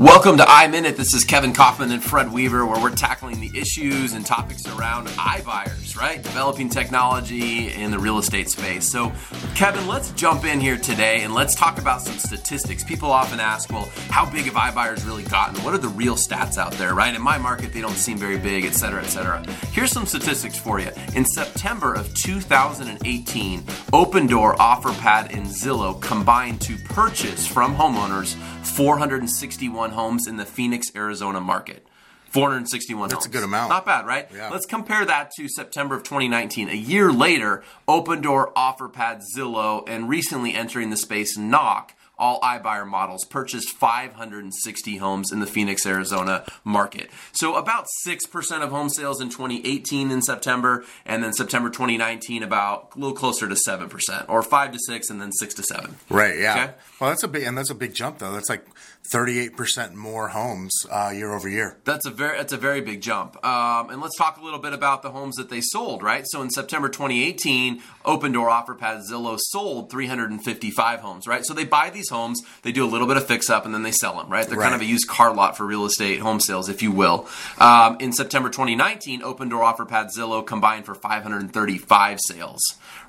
[0.00, 0.96] Welcome to iMinute.
[0.96, 5.08] This is Kevin Kaufman and Fred Weaver, where we're tackling the issues and topics around
[5.08, 6.22] iBuyers, right?
[6.22, 8.88] Developing technology in the real estate space.
[8.88, 9.12] So,
[9.54, 12.82] Kevin, let's jump in here today and let's talk about some statistics.
[12.82, 15.62] People often ask, well, how big have iBuyers really gotten?
[15.62, 17.14] What are the real stats out there, right?
[17.14, 19.44] In my market, they don't seem very big, et cetera, et cetera.
[19.70, 20.88] Here's some statistics for you.
[21.14, 23.60] In September of 2018,
[23.92, 31.40] Opendoor, OfferPad, and Zillow combined to purchase from homeowners 461 homes in the Phoenix, Arizona
[31.40, 31.86] market.
[32.30, 33.26] 461 That's homes.
[33.26, 33.70] a good amount.
[33.70, 34.28] Not bad, right?
[34.32, 34.50] Yeah.
[34.50, 36.68] Let's compare that to September of 2019.
[36.68, 43.24] A year later, Opendoor, OfferPad, Zillow, and recently entering the space, Knock, all iBuyer models,
[43.24, 47.10] purchased 560 homes in the Phoenix, Arizona market.
[47.32, 52.90] So about 6% of home sales in 2018 in September, and then September 2019 about
[52.94, 55.96] a little closer to 7%, or 5 to 6, and then 6 to 7.
[56.10, 56.38] Right.
[56.38, 56.52] Yeah.
[56.52, 56.74] Okay.
[57.00, 58.32] Well, that's a big and that's a big jump though.
[58.32, 58.66] That's like
[59.10, 61.78] thirty-eight percent more homes uh, year over year.
[61.84, 63.42] That's a very that's a very big jump.
[63.44, 66.02] Um, and let's talk a little bit about the homes that they sold.
[66.02, 66.24] Right.
[66.26, 71.26] So in September 2018, Open Opendoor, OfferPad, Zillow sold 355 homes.
[71.26, 71.44] Right.
[71.44, 73.82] So they buy these homes, they do a little bit of fix up, and then
[73.82, 74.30] they sell them.
[74.30, 74.46] Right.
[74.46, 77.28] They're kind of a used car lot for real estate home sales, if you will.
[77.58, 82.60] Um, in September 2019, Opendoor Offer OfferPad, Zillow combined for 535 sales.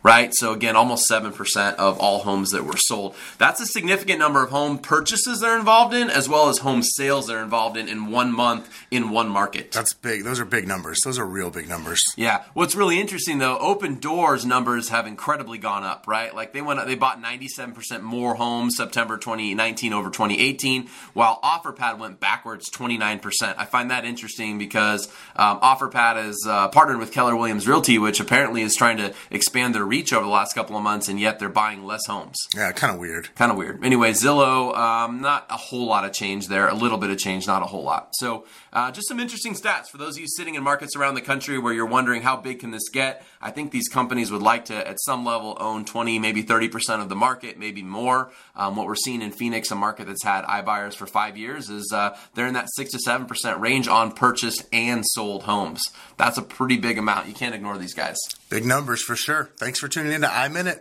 [0.04, 0.32] Right.
[0.34, 3.16] So again, almost seven percent of all homes that were sold.
[3.38, 7.28] That's a significant number of home purchases they're involved in, as well as home sales
[7.28, 9.72] they're involved in in one month in one market.
[9.72, 10.24] That's big.
[10.24, 11.02] Those are big numbers.
[11.04, 12.02] Those are real big numbers.
[12.18, 12.44] Yeah.
[12.56, 16.34] What's really interesting though, Open Doors numbers have incredibly gone up, right?
[16.34, 21.98] Like they went, up, they bought 97% more homes September 2019 over 2018, while OfferPad
[21.98, 23.56] went backwards 29%.
[23.58, 28.20] I find that interesting because um, OfferPad is uh, partnered with Keller Williams Realty, which
[28.20, 31.40] apparently is trying to expand their reach over the last couple of months, and yet
[31.40, 32.36] they're buying less homes.
[32.54, 32.74] Yeah.
[32.74, 33.34] Kind of weird.
[33.36, 33.82] Kind of weird.
[33.86, 36.68] Anyway, Zillow, um, not a whole lot of change there.
[36.68, 38.10] A little bit of change, not a whole lot.
[38.16, 41.22] So, uh, just some interesting stats for those of you sitting in markets around the
[41.22, 43.26] country where you're wondering how big can this get.
[43.42, 47.02] I think these companies would like to, at some level, own 20, maybe 30 percent
[47.02, 48.32] of the market, maybe more.
[48.56, 51.92] Um, what we're seeing in Phoenix, a market that's had iBuyers for five years, is
[51.94, 55.84] uh, they're in that six to seven percent range on purchased and sold homes.
[56.18, 57.28] That's a pretty big amount.
[57.28, 58.18] You can't ignore these guys.
[58.50, 59.52] Big numbers for sure.
[59.58, 60.80] Thanks for tuning in to iMinute.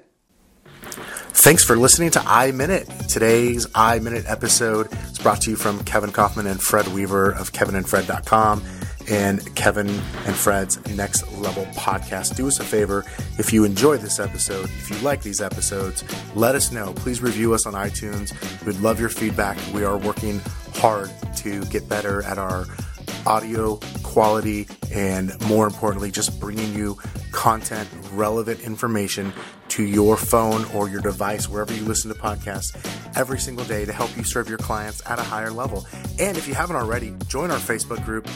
[1.32, 3.06] Thanks for listening to iMinute.
[3.06, 8.62] Today's iMinute episode is brought to you from Kevin Kaufman and Fred Weaver of kevinandfred.com
[9.10, 12.36] and Kevin and Fred's Next Level podcast.
[12.36, 13.04] Do us a favor
[13.38, 16.04] if you enjoy this episode, if you like these episodes,
[16.34, 16.92] let us know.
[16.94, 18.32] Please review us on iTunes.
[18.64, 19.58] We'd love your feedback.
[19.74, 20.40] We are working
[20.74, 22.66] hard to get better at our
[23.26, 26.96] audio quality and more importantly just bringing you
[27.32, 29.32] content relevant information
[29.80, 32.76] to your phone or your device wherever you listen to podcasts
[33.16, 35.86] every single day to help you serve your clients at a higher level.
[36.18, 38.28] And if you haven't already join our facebook group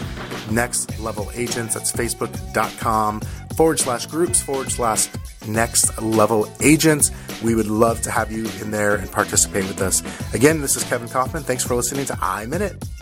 [0.50, 1.74] next level agents.
[1.74, 3.20] That's facebook.com
[3.56, 5.08] forward slash groups forward slash
[5.46, 7.10] next level agents.
[7.42, 10.02] We would love to have you in there and participate with us.
[10.34, 11.42] Again this is kevin kaufman.
[11.42, 12.93] Thanks for listening to iminute